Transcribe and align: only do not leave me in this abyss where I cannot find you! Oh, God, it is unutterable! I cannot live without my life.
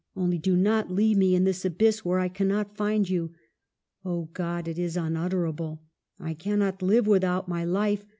only 0.15 0.39
do 0.39 0.55
not 0.55 0.89
leave 0.89 1.15
me 1.15 1.35
in 1.35 1.43
this 1.43 1.63
abyss 1.63 2.03
where 2.03 2.17
I 2.17 2.27
cannot 2.27 2.75
find 2.75 3.07
you! 3.07 3.35
Oh, 4.03 4.29
God, 4.33 4.67
it 4.67 4.79
is 4.79 4.97
unutterable! 4.97 5.83
I 6.19 6.33
cannot 6.33 6.81
live 6.81 7.05
without 7.05 7.47
my 7.47 7.63
life. 7.63 8.07